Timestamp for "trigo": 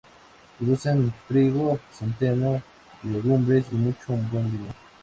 1.27-1.77